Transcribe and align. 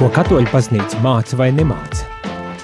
Ko 0.00 0.06
katoļu 0.08 0.48
baznīca 0.48 0.96
māca 1.04 1.36
vai 1.36 1.50
nemāca? 1.52 2.06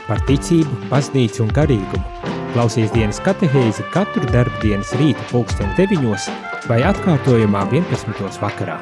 Par 0.07 0.23
ticību, 0.25 0.87
baznīcu 0.89 1.43
un 1.45 1.51
garīgumu. 1.53 2.31
Klausies 2.55 2.95
dienas 2.95 3.19
katehēzi 3.21 3.85
katru 3.93 4.25
darbu 4.31 4.57
dienas 4.63 4.95
rīta 4.97 5.21
pulksten 5.29 5.69
9 5.77 6.31
vai 6.65 6.79
atkārtojumā 6.89 7.67
11. 7.75 8.41
vakarā. 8.41 8.79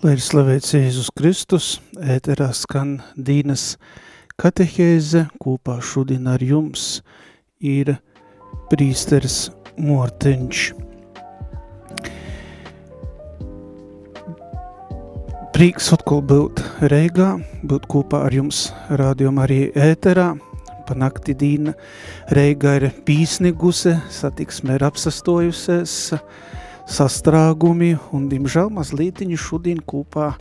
Lai 0.00 0.16
ir 0.16 0.24
slavēts 0.30 0.72
Jēzus 0.78 1.12
Kristus, 1.12 1.68
ēterā 2.00 2.48
skan 2.56 2.96
Dīnas 3.20 3.74
katehēze, 4.40 5.26
kopā 5.36 5.76
šodien 5.84 6.24
ar 6.32 6.40
jums 6.40 7.02
ir 7.60 7.98
prīsteris 8.72 9.50
Morteņš. 9.76 10.85
Prieks 15.56 15.86
atkal 15.94 16.18
būt 16.20 16.58
Reigā, 16.92 17.30
būt 17.64 17.86
kopā 17.88 18.18
ar 18.26 18.34
jums 18.36 18.58
rādījumā 18.92 19.46
arī 19.46 19.56
ēterā. 19.72 20.26
Pa 20.84 20.96
nakti 21.00 21.32
dīna 21.32 21.72
Reigā 22.36 22.74
ir 22.76 22.84
pīsniguse, 23.06 23.94
satiksme 24.12 24.76
ir 24.76 24.84
apsastojusies, 24.84 25.94
sastrāgumi 26.98 27.94
un, 28.12 28.26
dimžēl, 28.28 28.68
mazlītiņi 28.76 29.38
šodien 29.40 29.80
kopā 29.80 30.34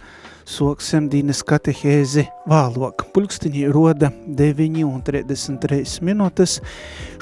soksim 0.44 1.08
dīnes 1.08 1.46
katehēzi 1.48 2.28
vālok. 2.52 3.08
Pulkstiņi 3.16 3.64
roda 3.72 4.12
9 4.28 4.84
un 4.84 5.00
33 5.00 6.04
minūtes. 6.12 6.60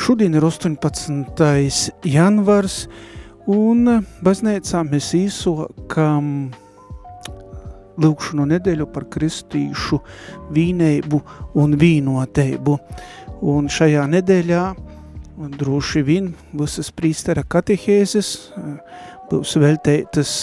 Šodien 0.02 0.34
ir 0.34 0.50
18. 0.50 1.94
janvars 2.10 2.82
un 3.46 4.00
baznīcā 4.26 4.82
mēs 4.90 5.14
īsokam 5.22 6.34
lūkšanu 8.02 8.46
nedēļu 8.54 8.88
par 8.94 9.06
kristīšu 9.12 10.00
vīneibu 10.54 11.20
un 11.62 11.78
vīnoteibu. 11.80 12.78
Un 13.44 13.70
šajā 13.72 14.06
nedēļā 14.10 14.64
droši 15.60 16.04
vien 16.06 16.34
visas 16.54 16.92
prīstera 16.96 17.44
katehēzes 17.44 18.30
būs 19.32 19.56
veltētas 19.60 20.36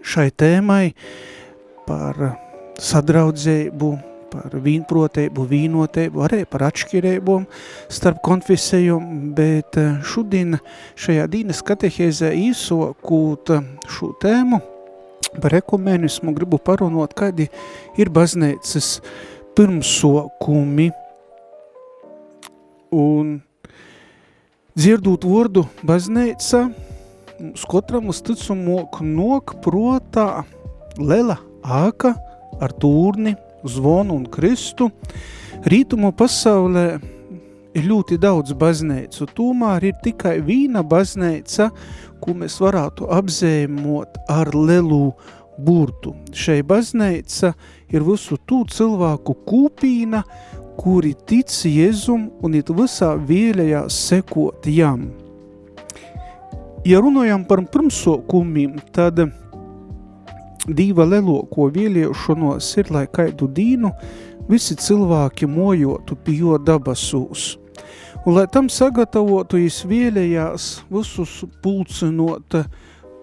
šai 0.00 0.30
tēmai 0.30 0.92
par 1.88 2.22
sadraudzēbu, 2.80 3.90
par 4.30 4.54
vīnproteibu, 4.64 5.44
vīnoteibu, 5.50 6.22
arī 6.24 6.44
par 6.48 6.68
atšķirībām 6.70 7.48
starp 7.90 8.22
konfesējum, 8.24 9.32
bet 9.36 9.76
šodien 10.06 10.60
šajā 10.94 11.26
dīnes 11.34 11.64
katehēzē 11.66 12.32
īsokūt 12.48 13.56
šo 13.90 14.14
tēmu– 14.22 14.62
par 15.38 15.54
ekumenismu 15.54 16.34
gribu 16.34 16.58
parunot, 16.58 17.14
kādi 17.14 17.48
ir 18.00 18.10
baznīcas 18.10 18.98
pirmsokumi 19.58 20.90
un 22.94 23.36
dzirdot 24.78 25.26
vārdu 25.26 25.66
baznīca, 25.86 26.64
mums 27.40 27.68
katram 27.70 28.10
uz 28.10 28.22
ticu 28.26 28.56
mok 28.58 29.00
nok 29.04 29.56
protā 29.64 30.42
lela 30.98 31.38
āka 31.62 32.14
ar 32.60 32.74
tūrni, 32.76 33.36
zvonu 33.64 34.16
un 34.18 34.26
kristu. 34.30 34.90
Rītumu 35.66 36.12
pasaulē 36.16 36.86
ir 37.76 37.86
ļoti 37.86 38.18
daudz 38.20 38.54
baznīcu, 38.58 39.28
tomēr 39.36 39.90
ir 39.90 39.98
tikai 40.04 40.38
vīna 40.44 40.82
baznīca, 40.86 41.70
ko 42.22 42.34
mēs 42.36 42.58
varētu 42.62 43.08
apzīmot 43.16 44.20
ar 44.30 44.52
lielu 44.54 45.10
burtu. 45.60 46.14
Šai 46.32 46.60
baznīca 46.66 47.54
ir 47.92 48.04
visu 48.06 48.38
tū 48.48 48.62
cilvēku 48.70 49.36
kūpīna, 49.48 50.22
kuri 50.80 51.12
tic 51.28 51.52
Jēzum 51.68 52.30
un 52.42 52.56
it 52.56 52.70
visā 52.72 53.12
vēlējās 53.28 53.98
sekot 54.08 54.68
jam. 54.70 55.10
Ja 56.88 57.02
runājam 57.04 57.44
par 57.44 57.60
pirmsokumiem, 57.68 58.78
tad 58.96 59.20
dīva 60.64 61.04
lieloko 61.10 61.68
vēlēšanos 61.74 62.70
ir, 62.80 62.92
lai 62.94 63.04
kaidu 63.12 63.50
dīnu 63.52 63.92
visi 64.48 64.76
cilvēki 64.80 65.48
mojotu 65.50 66.16
pie 66.24 66.38
jo 66.40 66.56
dabasūs. 66.56 67.59
Un, 68.24 68.34
lai 68.36 68.46
tam 68.52 68.68
sagatavotu, 68.72 69.56
es 69.64 69.84
vēlējās 69.88 70.64
visus 70.92 71.44
pulcinot 71.64 72.50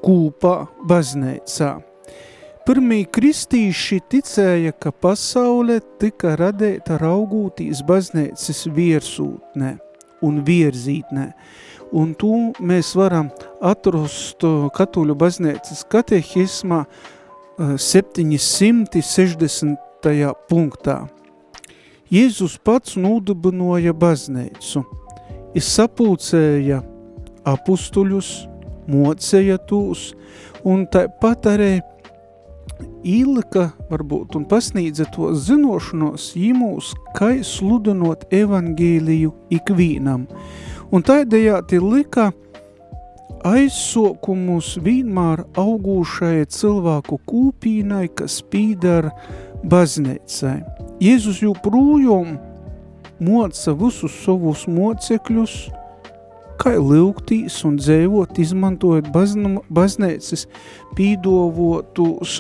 kūpā 0.04 0.56
baznīcā. 0.90 1.72
Pirmie 2.68 3.06
kristīši 3.08 3.98
ticēja, 4.12 4.72
ka 4.76 4.92
pasaule 4.92 5.80
tika 6.02 6.36
radēta 6.40 6.98
raugūtīs 7.00 7.80
baznīcas 7.88 8.68
viersūtnē 8.76 9.72
un 10.28 10.34
vierzītnē. 10.44 11.28
Un 11.96 12.12
to 12.20 12.52
mēs 12.60 12.92
varam 13.00 13.32
atrast 13.64 14.44
katoļu 14.76 15.16
baznīcas 15.16 15.88
katehismā 15.88 16.84
760. 17.58 19.78
Eh, 20.08 20.32
punktā. 20.48 21.10
Jēzus 22.08 22.56
pats 22.64 22.96
nudibinoja 22.96 23.92
baznīcu, 23.92 24.86
izsapulcēja 25.60 26.80
apustuļus, 27.48 28.30
mocēja 28.88 29.58
tūs, 29.68 30.14
un 30.64 30.86
tāpat 30.88 31.50
arī 31.52 31.72
ilika, 33.04 33.74
varbūt, 33.92 34.38
un 34.40 34.48
pasniedza 34.48 35.08
to 35.12 35.34
zinošanos 35.36 36.30
jīmūs, 36.40 36.94
kā 37.18 37.34
sludinot 37.44 38.24
evangēliju 38.32 39.34
ikvīnam. 39.60 40.28
Un 40.96 41.04
tādējādi 41.04 41.82
lika 41.84 42.30
aizsokumus 43.48 44.78
vienmēr 44.84 45.44
augūšai 45.60 46.48
cilvēku 46.56 47.20
kūpīnai, 47.28 48.08
kas 48.16 48.40
pīdara 48.48 49.12
baznīcai. 49.64 50.60
Jēzus 51.02 51.42
joprojām 51.44 52.38
moca 53.24 53.74
visus 53.78 54.14
savus 54.24 54.66
mocekļus, 54.70 55.58
kā 56.62 56.74
lūgtīs 56.82 57.60
un 57.68 57.78
dzēvot, 57.78 58.38
izmantojot 58.42 59.10
baznīcas 59.14 60.48
pīdovotus 60.98 62.40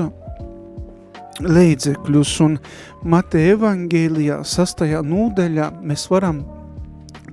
līdzekļus. 1.46 2.34
Un 2.46 2.58
Mateja 3.06 3.58
evangēlijā 3.58 4.42
sastajā 4.46 5.04
nūdeļā 5.06 5.72
mēs 5.86 6.08
varam 6.12 6.42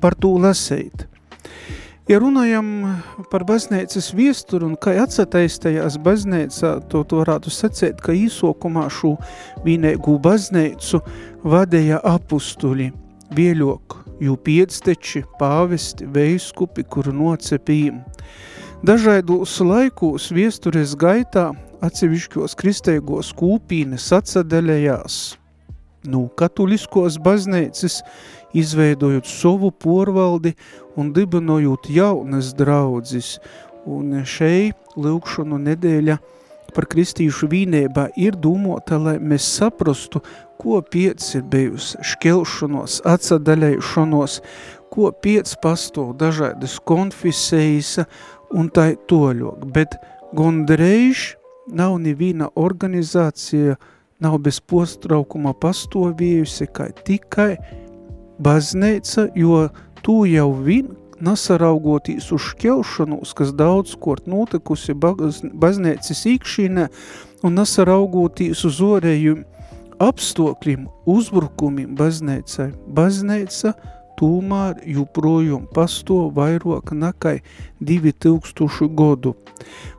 par 0.00 0.16
to 0.20 0.34
lasīt. 0.40 1.06
Ja 2.04 2.18
runājam 2.20 2.66
par 3.32 3.46
baznīcas 3.48 4.10
viesturu 4.12 4.66
un 4.68 4.74
kā 4.76 4.92
atsataistajās 5.00 5.94
baznīcā, 6.04 6.74
to, 6.92 7.00
to 7.08 7.22
varētu 7.22 7.48
sacēt, 7.48 8.02
ka 8.04 8.12
īsokumā 8.12 8.90
šo 8.92 9.14
vīnēgu 9.64 10.18
baznīcu 10.26 11.00
vadēja 11.48 12.02
apustuļi, 12.04 12.90
vieļok, 13.32 13.96
jū 14.20 14.36
piecteči, 14.36 15.22
pāvesti, 15.40 16.04
veiskupi, 16.12 16.84
kuru 16.84 17.14
nocepījum. 17.16 18.02
Dažaidos 18.84 19.54
laikos 19.64 20.28
viestures 20.36 20.92
gaitā 21.00 21.54
atsevišķos 21.88 22.58
kristēgos 22.60 23.32
kūpīnes 23.38 24.10
atsadaļējās. 24.18 25.22
Nu, 26.04 26.26
katuliskos 26.36 27.16
baznīcas 27.24 28.02
izveidojot 28.52 29.26
savu 29.28 29.70
porvaldi 29.70 30.52
un 31.00 31.12
dibinojot 31.16 31.88
jaunas 31.88 32.52
draudzes. 32.56 33.38
Un 33.88 34.22
šeit 34.28 34.96
lūkšanu 35.00 35.58
nedēļa 35.64 36.18
par 36.74 36.88
kristīšu 36.90 37.48
vīnībā 37.52 38.08
ir 38.20 38.36
domota, 38.36 38.98
lai 39.00 39.16
mēs 39.20 39.46
saprastu, 39.58 40.20
ko 40.60 40.80
piec 40.82 41.24
ir 41.36 41.44
bijusi 41.50 42.00
škelšanos, 42.12 43.00
atsadaļēšanos, 43.08 44.38
ko 44.92 45.10
piec 45.24 45.50
pastāv 45.62 46.14
dažādas 46.20 46.76
konfisējas 46.86 48.04
un 48.54 48.68
tai 48.74 48.94
toļok. 49.10 49.66
Bet 49.74 49.96
gondreiz 50.36 51.34
nav 51.72 51.98
neviena 52.02 52.50
organizācija, 52.54 53.78
nav 54.24 54.40
bez 54.44 54.60
postraukuma 54.60 55.54
pastāvējusi, 55.60 56.68
kā 56.74 56.88
tikai 57.06 57.54
bazneica, 58.42 59.28
jo 59.36 59.68
tu 60.02 60.24
jau 60.28 60.50
vien 60.64 60.90
nasaraugoties 61.24 62.30
uz 62.34 62.42
šķelšanos, 62.50 63.32
kas 63.36 63.52
daudz 63.56 63.94
kort 64.00 64.26
notikusi 64.28 64.96
bazneicis 64.96 66.24
īkšīnē, 66.34 66.88
un 67.44 67.58
nasaraugoties 67.60 68.64
uz 68.68 68.80
orēju 68.84 69.38
apstokļiem, 70.02 70.88
uzbrukumiem 71.10 71.94
baznēcai. 71.98 72.70
Baznēca 72.96 73.74
tūmār 74.18 74.82
joprojām 74.86 75.68
pasto 75.74 76.28
vairāk 76.34 76.92
nekai 76.94 77.38
2000 77.82 78.90
godu. 78.94 79.34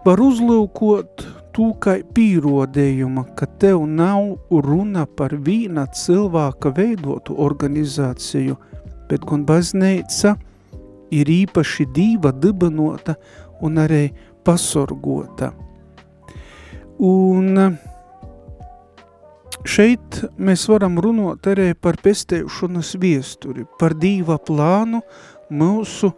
Var 0.05 0.21
uzlūkot 0.21 1.25
tū 1.55 1.71
kā 1.79 1.95
pīrodējuma, 2.15 3.23
ka 3.37 3.47
tev 3.61 3.85
nav 3.87 4.35
runa 4.51 5.05
par 5.07 5.37
vīna 5.45 5.85
cilvēka 5.95 6.73
veidotu 6.75 7.37
organizāciju, 7.45 8.57
bet 9.09 9.23
gan 9.29 9.45
bazneica 9.47 10.35
ir 11.15 11.31
īpaši 11.31 11.87
dīva 11.95 12.33
dibanota 12.35 13.15
un 13.63 13.79
arī 13.79 14.09
pasorgota. 14.45 15.53
Un 16.99 17.55
šeit 19.65 20.21
mēs 20.37 20.67
varam 20.71 20.99
runāt 21.01 21.47
arī 21.51 21.71
par 21.79 21.99
pestēšanas 22.03 22.93
viesturi, 22.99 23.65
par 23.79 23.95
dīva 23.99 24.37
plānu 24.43 25.01
mūsu 25.55 26.11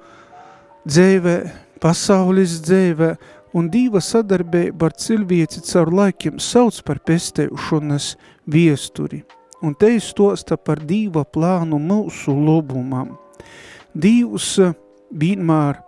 dzēvē, 0.87 1.37
pasaules 1.81 2.59
dzēvē, 2.65 3.15
un 3.55 3.69
dīva 3.71 4.01
sadarbība 4.03 4.89
ar 4.89 4.95
cilvēci 4.97 5.63
caur 5.69 5.91
laikiem 5.93 6.39
sauc 6.43 6.79
par 6.87 6.99
pestēšanas 7.07 8.15
viesturi. 8.47 9.23
Un 9.63 9.73
te 9.73 9.93
izstosta 9.95 10.57
par 10.57 10.83
dīva 10.85 11.23
plānu 11.25 11.79
mūsu 11.81 12.35
lobumam. 12.35 13.15
Dīvs 13.97 14.51
vienmēr 15.11 15.79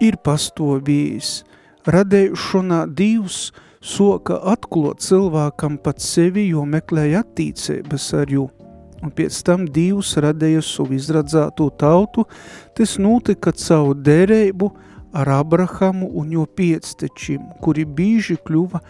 ir 0.00 0.16
pastovījis, 0.24 1.42
radēšanā 1.86 2.86
Dīvs 2.88 3.50
soka 3.82 4.38
atklot 4.54 5.02
cilvēkam 5.02 5.76
pat 5.82 6.00
sevi, 6.00 6.48
jo 6.54 6.64
meklēja 6.64 7.22
attīcības 7.26 8.08
ar 8.22 8.32
jū. 8.32 8.48
Un 9.02 9.10
pēc 9.10 9.40
tam 9.42 9.66
Dievs 9.66 10.14
radēja 10.22 10.62
savu 10.62 10.94
izradzāto 10.94 11.66
tautu, 11.74 12.22
tas 12.78 12.94
notika 13.02 13.50
caur 13.58 13.96
derēbu 13.98 14.70
ar 15.12 15.28
Abrahamu 15.28 16.08
un 16.18 16.32
jo 16.32 16.46
piectečim, 16.46 17.44
kuri 17.62 17.84
bīži 17.84 18.38
kļuva 18.40 18.80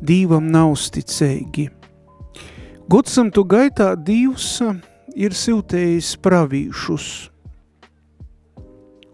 Dīvam 0.00 0.46
nausticēgi. 0.48 1.68
Godsamtu 2.90 3.44
gaitā 3.44 3.92
Dievs 3.94 4.62
ir 5.14 5.36
siltējis 5.36 6.14
pravīšus, 6.24 7.08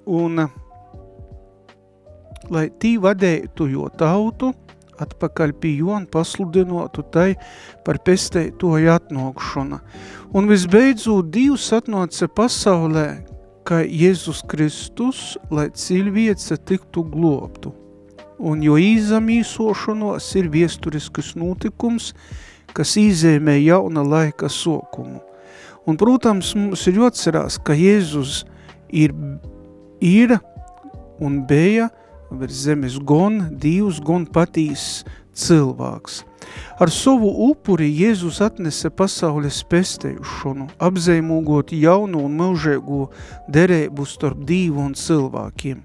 un 0.06 0.46
lai 2.52 2.68
tī 2.78 2.94
vadētu 3.02 3.66
jo 3.72 3.90
tautu, 3.98 4.52
atpakaļ 5.02 5.52
pie 5.60 5.74
Jona 5.82 6.08
pasludinotu 6.08 7.04
tai 7.12 7.34
par 7.84 7.98
pestētoju 8.06 8.92
atnokšanu. 8.94 9.80
Un 10.36 10.48
visbeidzot, 10.48 11.28
Dievs 11.34 11.68
atnoca 11.76 12.28
pasaulē, 12.32 13.08
ka 13.66 13.82
Jēzus 13.82 14.44
Kristus, 14.46 15.34
lai 15.50 15.68
cilvēce 15.74 16.56
tiktu 16.68 17.02
globtu. 17.10 17.72
Un 18.38 18.62
jo 18.62 18.76
īzamīsošanos 18.78 20.28
ir 20.38 20.50
viesturiskas 20.52 21.32
notikums, 21.38 22.12
kas 22.76 22.94
izēmē 23.00 23.56
jauna 23.64 24.04
laika 24.04 24.50
sokumu. 24.52 25.22
Un, 25.86 25.96
protams, 25.98 26.52
mums 26.58 26.82
ir 26.90 27.00
jāatcerās, 27.00 27.58
ka 27.62 27.74
Jēzus 27.78 28.42
ir, 28.90 29.14
ir 30.02 30.36
un 31.22 31.40
bija 31.48 31.88
virs 32.30 32.66
zemes 32.66 32.98
gon, 32.98 33.46
Dievs 33.50 34.00
gon 34.02 34.26
patīs 34.26 35.04
cilvēks. 35.36 36.22
Ar 36.80 36.90
savu 36.92 37.30
upuri 37.48 37.88
Jēzus 37.90 38.40
atnesa 38.44 38.90
pasaules 38.94 39.62
pestējušanu, 39.70 40.68
apzeimūgot 40.88 41.72
jaunu 41.76 42.22
un 42.26 42.36
mūžēgo 42.40 43.06
derēbu 43.52 44.06
starp 44.08 44.44
Dievu 44.48 44.84
un 44.84 44.94
cilvēkiem. 44.96 45.82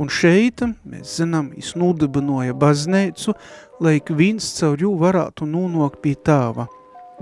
Un 0.00 0.08
šeit, 0.08 0.64
mēs 0.88 1.18
zinām, 1.20 1.50
es 1.58 1.74
nudibinoja 1.76 2.56
bazneicu, 2.56 3.36
lai 3.80 4.00
viens 4.08 4.48
caur 4.56 4.80
jū 4.80 4.94
varētu 4.98 5.46
nonākt 5.46 6.00
pie 6.02 6.16
tāva. 6.16 6.66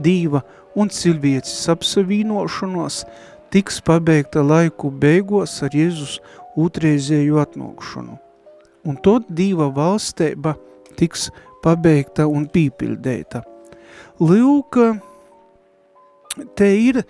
Dīva 0.00 0.44
un 0.78 0.88
cilvēcis 0.88 1.66
apsavīnošanos 1.74 3.04
tiks 3.50 3.82
pabeigta 3.84 4.46
laiku 4.46 4.90
beigos 4.90 5.58
ar 5.66 5.74
Jēzus 5.74 6.18
utreizēju 6.56 7.42
atnākšanu 7.42 8.20
un 8.84 8.96
tad 9.04 9.28
Dieva 9.28 9.68
valstība 9.74 10.54
tiks 10.96 11.28
pabeigta 11.28 11.49
un 12.26 12.46
pīpildēta. 12.50 13.42
Lūk, 14.20 14.76
te 16.56 16.68
ir 16.76 17.02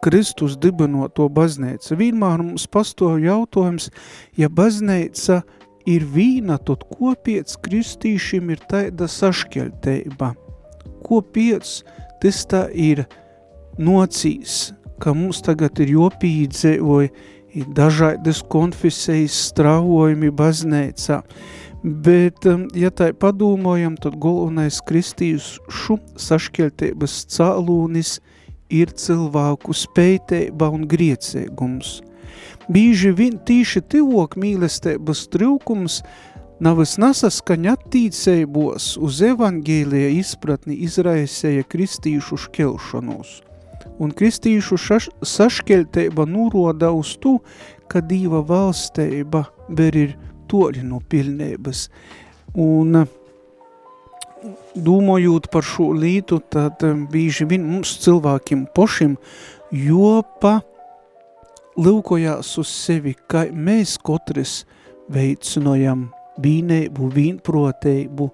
Kristus 0.00 0.56
dibinoto 0.56 1.28
bazneica. 1.28 1.96
Vienmēr 1.96 2.40
mums 2.40 2.66
pastāv 2.70 3.20
jautājums, 3.20 3.90
ja 4.36 4.48
bazneica 4.48 5.42
ir 5.88 6.06
vīna, 6.08 6.56
tad 6.64 6.86
kopiec 6.88 7.52
kristīšiem 7.64 8.52
ir 8.54 8.62
taida 8.70 9.08
sašķelteiba. 9.08 10.32
Kopiec 11.04 11.80
tas 12.20 12.44
tā 12.48 12.66
ir 12.72 13.04
nocīs, 13.80 14.72
ka 15.00 15.12
mums 15.16 15.40
tagad 15.44 15.80
ir 15.80 15.94
jopīdzēvoja 15.96 17.64
dažādas 17.74 18.44
konfesijas 18.46 19.36
strāvojumi 19.50 20.30
baznēcā, 20.36 21.20
bet, 21.82 22.44
um, 22.46 22.66
ja 22.76 22.90
tā 22.92 23.10
padomājam, 23.16 23.96
tad 24.00 24.18
galvenais 24.20 24.80
kristīšu 24.86 25.98
sašķeltības 26.20 27.16
cālūnis 27.34 28.18
ir 28.70 28.92
cilvēku 28.94 29.74
spējteiba 29.74 30.70
un 30.74 30.86
griecēgums. 30.90 32.00
Bīži 32.70 33.12
vien 33.16 33.38
tīši 33.42 33.82
tivok 33.90 34.36
mīlestības 34.38 35.26
trūkums 35.32 36.00
navas 36.62 36.96
nasaskaņa 37.02 37.74
attīceibos 37.78 38.94
uz 39.00 39.22
evangēlija 39.26 40.12
izpratni 40.20 40.82
izraisēja 40.86 41.66
kristīšu 41.66 42.44
škelšanos– 42.46 43.38
un 44.00 44.12
kristīšu 44.16 44.78
šaš, 44.80 45.08
saškeļteiba 45.26 46.24
nūroda 46.28 46.90
uz 46.96 47.14
to, 47.20 47.38
ka 47.90 48.00
Dīva 48.04 48.40
valsteiba 48.46 49.44
ber 49.68 49.96
ir 49.98 50.16
toļi 50.50 50.84
no 50.86 51.00
pilnības. 51.10 51.86
Un 52.60 53.04
domājot 54.74 55.50
par 55.52 55.66
šo 55.66 55.90
lītu, 55.96 56.40
tad 56.52 56.82
bīži 57.12 57.46
vien 57.50 57.66
mums 57.66 57.96
cilvēkiem 58.04 58.66
pošim 58.74 59.16
jopa 59.70 60.60
lūkojās 61.80 62.56
uz 62.60 62.70
sevi, 62.72 63.14
ka 63.28 63.46
mēs 63.52 63.96
katrs 64.02 64.64
veicinojam 65.10 66.08
vīneibu, 66.40 67.10
vīnproteibu, 67.14 68.30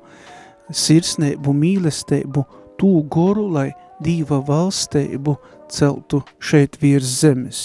sirsneibu, 0.70 1.54
mīlesteibu, 1.56 2.44
tū 2.80 2.92
goru, 3.10 3.48
lai 3.52 3.70
Dīva 3.96 4.42
valsteibu 4.44 5.38
celtu 5.72 6.20
šeit 6.36 6.76
virs 6.82 7.14
zemes. 7.22 7.60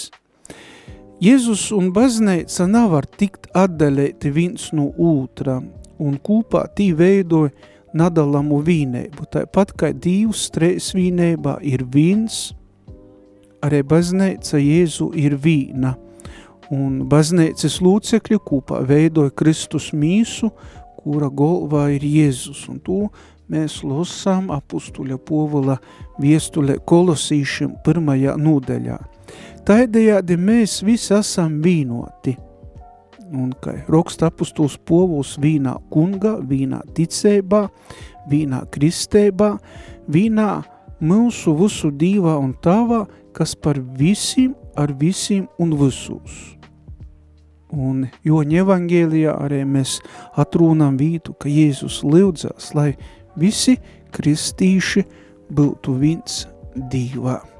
Jēzus 1.22 1.68
un 1.70 1.92
bazneica 1.94 2.64
nevar 2.66 3.06
tikt 3.06 3.44
atdaļēti 3.54 4.30
viens 4.34 4.64
no 4.74 4.88
otra, 4.98 5.60
un 6.02 6.16
kūpā 6.18 6.64
tī 6.74 6.88
veidoja 6.98 7.52
nadalamu 7.94 8.58
vīneibu. 8.66 9.28
Tāpat 9.30 9.70
kā 9.78 9.92
divs 9.94 10.48
treis 10.50 10.88
vīneibā 10.96 11.60
ir 11.62 11.84
vīns, 11.94 12.56
arī 13.62 13.84
bazneica 13.86 14.58
Jēzu 14.58 15.12
ir 15.22 15.38
vīna. 15.38 15.94
Un 16.74 17.04
bazneicis 17.06 17.78
lūcekļi 17.86 18.40
kūpā 18.42 18.82
veidoja 18.90 19.30
Kristus 19.30 19.92
mīsu, 19.94 20.50
kura 21.04 21.30
golvā 21.30 21.86
ir 22.00 22.02
Jēzus. 22.02 22.66
Un 22.66 22.82
to 22.82 23.00
mēs 23.46 23.84
lasām 23.86 24.50
apustuļa 24.50 25.22
povula 25.22 25.78
viestulē 26.18 26.80
kolosīšiem 26.82 27.78
pirmajā 27.86 28.34
nūdeļā. 28.42 29.02
Taidējādi 29.62 30.34
mēs 30.42 30.80
visi 30.82 31.12
esam 31.14 31.60
vīnoti. 31.62 32.32
Un 33.32 33.52
kā 33.62 33.76
raksta 33.86 34.26
apustuls 34.32 34.74
povuls 34.88 35.36
vīnā 35.40 35.76
kunga, 35.92 36.34
vīnā 36.42 36.80
ticībā, 36.96 37.60
vīnā 38.28 38.58
kristībā, 38.74 39.52
vīnā 40.10 40.48
mūsu 41.02 41.54
visu 41.60 41.92
dīvā 41.94 42.34
un 42.42 42.56
tāvā, 42.64 43.04
kas 43.32 43.54
par 43.54 43.78
visiem, 43.98 44.56
ar 44.74 44.92
visiem 44.98 45.46
un 45.62 45.76
visus. 45.78 46.56
Un 47.72 48.08
Joņa 48.26 48.58
evangēlijā 48.66 49.38
arī 49.46 49.62
mēs 49.64 50.00
atrūnam 50.36 50.98
vītu, 50.98 51.38
ka 51.38 51.48
Jēzus 51.48 52.02
lūdzās, 52.02 52.74
lai 52.74 52.90
visi 53.38 53.78
kristīši 54.12 55.06
būtu 55.54 55.96
viens 56.02 56.44
dīvā. 56.74 57.51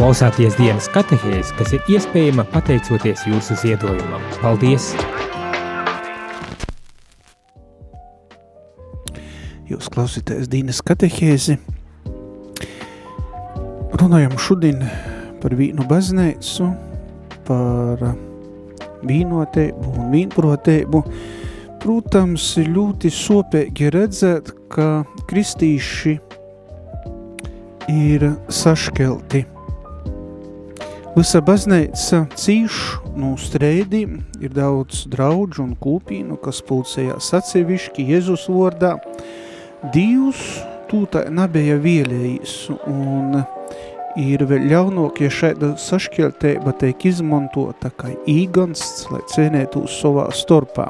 Klausāties 0.00 0.54
dienas 0.56 0.86
katehēzi, 0.94 1.52
kas 1.58 1.74
ir 1.76 1.88
iespējama 1.92 2.46
pateicoties 2.48 3.20
jūsu 3.28 3.52
ziedojumam. 3.60 4.22
Paldies! 4.40 4.94
Jūs 9.68 9.90
klausīties 9.92 10.48
dienas 10.48 10.80
katehēzi. 10.88 11.58
Runājam 14.00 14.38
šodien 14.40 14.80
par 15.42 15.58
vīnu 15.60 15.84
baznīcu, 15.92 16.70
par 17.44 18.08
vīnotību 19.04 19.94
un 20.00 20.10
vīnprotību. 20.16 21.04
Protams, 21.84 22.48
ir 22.64 22.72
ļoti 22.72 23.12
sopīgi 23.12 23.92
redzēt, 23.92 24.54
ka 24.72 24.90
kristīši 25.28 26.18
ir 28.00 28.30
saškelti. 28.48 29.44
Visa 31.20 31.42
baznīca 31.44 32.22
cīš 32.32 32.76
no 33.20 33.34
streidīm, 33.36 34.14
ir 34.40 34.54
daudz 34.56 35.02
draudžu 35.12 35.66
un 35.66 35.74
kūpīnu, 35.76 36.38
kas 36.40 36.62
pulcējās 36.64 37.28
atsevišķi 37.36 38.06
Jēzus 38.08 38.46
vārdā. 38.48 38.94
Dievs 39.92 40.40
tūtā 40.88 41.26
nebija 41.28 41.76
vielējis 41.84 42.54
un 42.88 43.36
ir 44.16 44.46
vēl 44.48 44.64
ļaunāk, 44.72 45.20
ja 45.20 45.34
šāda 45.42 45.74
sašķeltība 45.76 46.72
tiek 46.80 47.04
izmantota 47.12 47.92
kā 48.00 48.14
īgansts, 48.24 49.10
lai 49.12 49.20
cienētos 49.34 50.00
savā 50.00 50.30
starpā. 50.32 50.88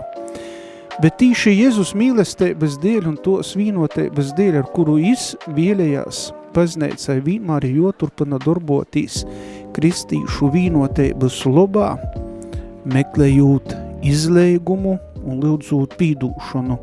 Bet 1.02 1.18
tīši 1.18 1.56
Jēzus 1.56 1.96
mīlestības 1.98 2.78
dēļ 2.78 3.16
un 3.16 3.18
tos 3.24 3.56
vīnotības 3.58 4.36
dēļ, 4.38 4.60
ar 4.62 4.70
kuru 4.76 5.00
es 5.10 5.32
vielējās 5.58 6.28
baznīcai 6.54 7.18
vienmēr 7.26 7.66
joturpina 7.70 8.38
darboties 8.42 9.24
kristīšu 9.76 10.50
vīnotības 10.54 11.42
lobā, 11.46 11.94
meklējot 12.90 13.74
izlēgumu 14.06 14.96
un 15.20 15.42
lūdzot 15.42 15.96
pīdūšanu. 16.00 16.78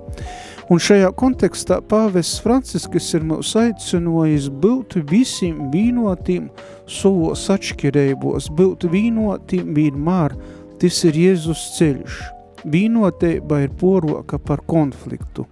Un 0.67 0.81
šajā 0.83 1.13
kontekstā 1.15 1.77
pāvests 1.87 2.41
Franciskas 2.43 3.07
ir 3.15 3.23
mūs 3.27 3.53
aicinojis 3.55 4.49
būt 4.63 4.97
visiem 5.07 5.69
vīnotīm 5.71 6.49
savos 6.91 7.45
atšķirībos, 7.53 8.49
būt 8.57 8.83
vīnotīm 8.91 9.71
vienmēr, 9.77 10.35
tas 10.81 10.99
ir 11.07 11.21
Jēzus 11.23 11.63
ceļš. 11.77 12.19
Vīnotība 12.67 13.61
ir 13.63 13.71
poroka 13.79 14.39
par 14.43 14.65
konfliktu. 14.67 15.47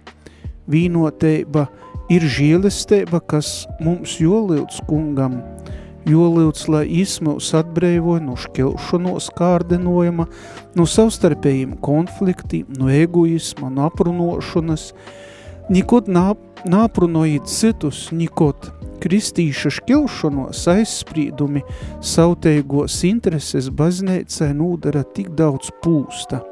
Vīnotība 0.68 1.64
ir 1.64 1.85
žēlistība, 2.10 3.20
kas 3.26 3.66
mums 3.82 4.18
jolīdz 4.22 4.84
kungam– 4.86 5.40
jolūdz, 6.06 6.66
lai 6.70 6.84
izsmūs 7.02 7.50
atbrīvoja 7.58 8.22
no 8.24 8.36
šķelšanos 8.38 9.28
kārdinojuma, 9.36 10.28
no 10.78 10.86
savstarpējiem 10.88 11.76
konfliktiem, 11.82 12.68
no 12.78 12.90
egoisma, 12.92 13.70
no 13.72 13.86
aprunošanas. 13.90 14.92
Nikot 15.72 16.06
nāp, 16.06 16.42
nāprunojiet 16.68 17.50
citus, 17.50 18.06
nikot 18.14 18.70
kristīša 19.02 19.72
šķelšanos 19.80 20.62
aizsprīdumi 20.72 21.64
sauteigos 22.14 23.02
intereses 23.08 23.70
baznīcai 23.74 24.52
nūdara 24.56 25.02
tik 25.16 25.34
daudz 25.38 25.74
pūsta. 25.82 26.44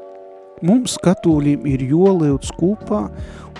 Mums 0.63 0.95
katūļiem 1.03 1.65
ir 1.67 1.81
jolīdz 1.83 2.53
kopā 2.55 3.09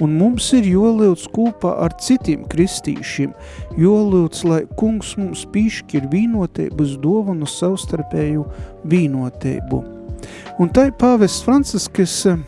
un 0.04 0.16
mums 0.20 0.48
ir 0.56 0.68
jolūdz 0.68 1.26
kopā 1.36 1.74
ar 1.86 1.96
citiem 2.04 2.46
kristīšiem, 2.52 3.34
jolūdz, 3.80 4.44
lai 4.48 4.62
kungs 4.80 5.16
mums 5.20 5.46
pīšķir 5.52 6.10
vīnotības 6.12 6.98
dovanu 7.04 7.48
savstarpēju 7.50 8.46
vīnotību. 8.92 9.82
Un 10.60 10.72
tai 10.76 10.90
pāvests 10.96 11.44
Franciskas 11.46 12.16
eh, 12.32 12.40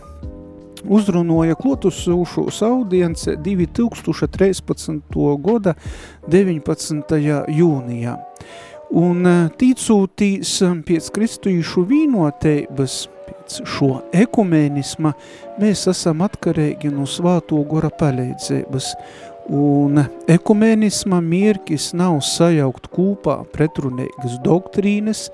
uzrunoja 0.87 1.57
klotusūšos 1.59 2.61
audience 2.67 3.35
2013. 3.43 5.19
gada 5.43 5.75
19. 6.31 7.19
jūnijā. 7.59 8.15
Un 8.95 9.27
eh, 9.27 9.43
ticūtīs 9.59 10.55
eh, 10.63 10.81
pēc 10.87 11.13
kristīšu 11.19 11.87
vīnotības– 11.91 13.03
pēc 13.27 13.61
šo 13.67 13.91
ekumēnisma 14.15 15.13
mēs 15.61 15.87
esam 15.91 16.23
atkarīgi 16.25 16.91
no 16.93 17.07
svāto 17.09 17.59
gora 17.67 17.91
palīdzības, 17.93 18.91
un 19.53 20.01
ekumēnisma 20.27 21.21
mierkis 21.23 21.93
nav 21.95 22.19
sajaukt 22.25 22.89
kūpā 22.91 23.39
pretrunīgas 23.53 24.39
doktrīnes, 24.43 25.27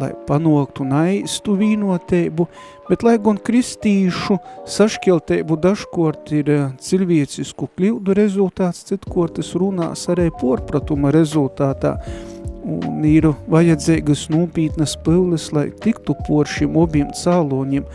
lai 0.00 0.10
panoktu 0.26 0.86
un 0.86 0.94
aizstu 0.96 1.54
vīnoteibu, 1.60 2.46
bet 2.88 3.04
lai 3.04 3.18
gan 3.22 3.38
kristīšu 3.44 4.38
sašķelteibu 4.74 5.58
dažkort 5.60 6.32
ir 6.32 6.48
cilvēcisku 6.80 7.68
kļūdu 7.76 8.16
rezultāts, 8.16 8.86
citkortis 8.88 9.52
runās 9.58 10.08
arī 10.12 10.30
porpratuma 10.40 11.12
rezultātā, 11.14 11.98
un 12.62 13.02
ir 13.06 13.28
vajadzīgas 13.50 14.28
nopietnas 14.32 14.94
pīles, 15.04 15.50
lai 15.54 15.70
tiktu 15.82 16.14
por 16.26 16.50
šiem 16.50 16.76
obiem 16.78 17.10
cāloņiem, 17.16 17.86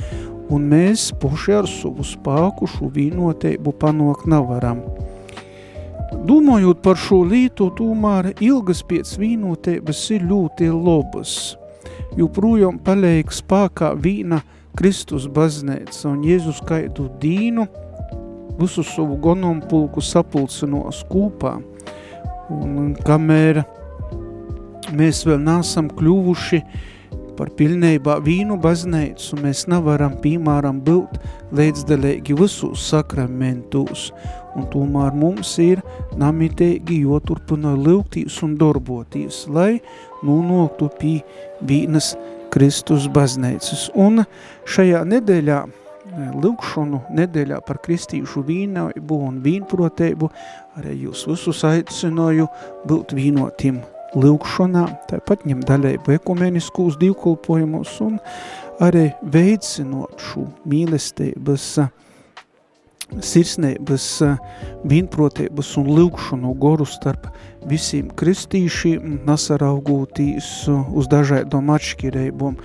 un 0.54 0.68
mēs 0.72 1.10
poši 1.22 1.58
ar 1.60 1.70
savu 1.70 2.06
spāku 2.08 2.68
šo 2.72 2.92
vīnotību 2.96 3.74
panākt 3.82 4.28
nevaram. 4.32 4.84
Domājot 6.28 6.82
par 6.84 7.00
šo 7.00 7.22
lītu, 7.28 7.70
tomēr 7.76 8.32
ilgas 8.44 8.82
pēc 8.88 9.14
vīnotības 9.20 10.04
ir 10.16 10.28
ļoti 10.28 10.70
lobas, 10.72 11.58
jo 12.20 12.30
projām 12.32 12.80
paliek 12.84 13.32
spākā 13.36 13.92
vīna 14.00 14.42
Kristus 14.78 15.28
baznēca 15.34 16.12
un 16.12 16.24
Jēzus 16.28 16.62
kaidu 16.68 17.10
dīnu 17.22 17.68
visu 18.58 18.84
savu 18.88 19.18
gonompulku 19.22 20.02
sapulcinos 20.02 21.04
kūpā, 21.12 21.58
un 22.54 22.94
kamēr 23.06 23.64
mēs 24.96 25.24
vēl 25.28 25.42
nesam 25.44 25.90
kļuvuši 25.92 26.62
par 27.38 27.52
pilnībā 27.58 28.18
vīnu 28.26 28.58
bazneicu, 28.62 29.38
mēs 29.44 29.66
nevaram, 29.70 30.16
piemēram, 30.24 30.80
būt 30.86 31.20
līdzdalīgi 31.56 32.36
visus 32.38 32.88
sakramentus, 32.90 34.10
un 34.58 34.66
tomēr 34.74 35.14
mums 35.18 35.54
ir 35.62 35.84
namitēgi 36.18 37.04
joturpina 37.04 37.76
lūgtīs 37.78 38.40
un 38.46 38.56
darboties, 38.58 39.44
lai 39.54 39.78
nonoktu 40.26 40.90
pie 40.98 41.18
vīnas 41.62 42.16
Kristus 42.54 43.06
bazneicis. 43.14 43.90
Un 43.94 44.24
šajā 44.66 45.04
nedēļā, 45.06 45.60
lūkšanu 46.42 47.04
nedēļā 47.20 47.60
par 47.68 47.82
kristīšu 47.86 48.42
vīnaibu 48.48 49.20
un 49.28 49.38
vīnproteibu, 49.46 50.32
arī 50.80 50.96
jūs 51.04 51.28
visus 51.30 51.62
aicināju 51.68 52.50
būt 52.90 53.14
vīnotim 53.18 53.84
lūkšanā, 54.16 54.86
tāpat 55.10 55.46
ņem 55.50 55.64
daļēbu 55.68 56.16
ekumeniskūs 56.16 56.98
divkulpojumus 57.02 57.98
un 58.06 58.20
arī 58.84 59.10
veicinot 59.34 60.22
šo 60.22 60.46
mīlestības, 60.70 61.68
sirsnības, 63.24 64.06
vienprotības 64.88 65.74
un 65.80 65.92
lūkšanu 65.96 66.54
goru 66.60 66.88
starp 66.88 67.30
visiem 67.68 68.10
kristīšiem, 68.20 69.22
nasaraugūtīs 69.28 70.50
uz 70.68 71.12
dažādom 71.12 71.72
atšķirībom. 71.76 72.58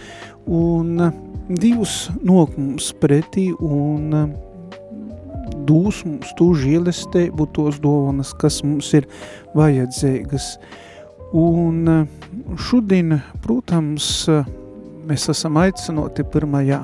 Un 0.47 1.05
divus 1.49 2.09
nok 2.23 2.57
mums 2.59 2.91
pretī 3.03 3.51
un 3.55 4.35
dūs 5.69 6.03
mums 6.07 6.33
tū 6.39 6.53
žēlestību 6.59 7.47
tos 7.55 7.79
dovanas, 7.83 8.33
kas 8.39 8.63
mums 8.67 8.91
ir 8.99 9.07
vajadzīgas. 9.57 10.57
Un 11.33 11.89
eh, 11.89 12.07
šodien, 12.61 13.15
protams, 13.41 14.29
eh, 14.29 14.45
mēs 15.09 15.31
esam 15.33 15.57
aicinoti 15.57 16.27
pirmajā 16.29 16.83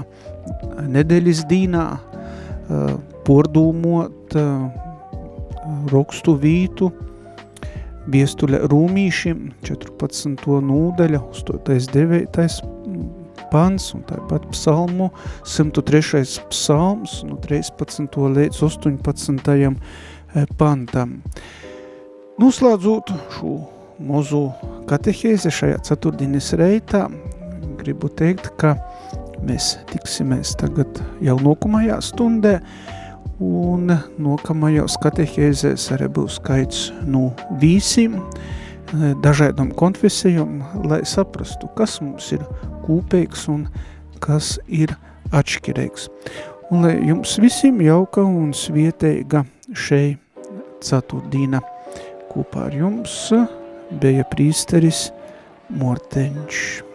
nedēļas 0.89 1.43
dīnā 1.51 1.85
eh, 1.93 2.95
pordūmot 3.29 4.37
rokstu 5.93 6.33
vītu 6.41 6.89
viestuļa 8.09 8.63
rūmīšiem 8.73 9.45
14. 9.69 10.49
nūdaļa, 10.65 11.21
8. 11.29 12.49
pants 13.53 13.93
un 13.97 14.05
tāpat 14.09 14.49
psalmu 14.55 15.11
103. 15.45 16.25
psalms 16.49 17.21
no 17.29 17.37
13. 17.45 18.17
līdz 18.41 18.63
18. 18.65 19.75
pantam. 20.57 21.19
Noslēdzot 22.41 23.13
šo 23.37 23.59
mūsu 23.99 24.49
katehēze 24.89 25.51
šajā 25.53 25.81
ceturtdienas 25.87 26.53
reitā. 26.59 27.07
Gribu 27.79 28.11
teikt, 28.19 28.51
ka 28.61 28.75
mēs 29.47 29.77
tiksimies 29.93 30.55
tagad 30.59 31.01
jau 31.25 31.37
nokamajā 31.43 31.99
stundē, 32.03 32.59
un 33.39 33.93
nokamajos 34.19 34.99
katehēzēs 35.03 35.91
arī 35.95 36.09
būs 36.15 36.41
skaits 36.41 36.89
no 37.07 37.31
vīsim. 37.63 38.19
dažādām 39.23 39.69
konfesijām, 39.77 40.63
lai 40.89 41.03
saprastu, 41.05 41.69
kas 41.77 42.01
mums 42.01 42.31
ir 42.33 42.41
kūpīgs 42.87 43.49
un 43.53 43.67
kas 44.19 44.59
ir 44.67 44.95
atšķirīgs. 45.29 46.09
Un 46.73 46.87
lai 46.87 46.95
jums 47.09 47.39
visiem 47.41 47.83
jauka 47.85 48.25
un 48.25 48.55
svieteiga 48.57 49.45
šeit 49.77 50.19
ceturtdīna 50.81 51.61
kopā 52.33 52.69
ar 52.69 52.77
jums 52.77 53.31
bija 53.90 54.27
prīsteris 54.29 55.09
Morteņš. 55.68 56.88